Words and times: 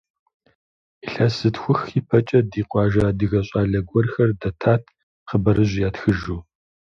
Илъэс 1.05 1.33
зытхух 1.39 1.79
и 1.99 2.01
пэкӏэ, 2.07 2.39
ди 2.51 2.61
къуажэ 2.69 3.01
адыгэ 3.09 3.41
щӏалэ 3.47 3.79
гуэрхэр 3.89 4.29
дэтат 4.39 4.83
хъыбарыжь 5.27 5.77
ятхыжу. 5.87 6.39